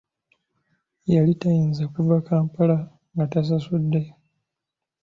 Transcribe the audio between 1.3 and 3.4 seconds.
tayinza kuva Kampala nga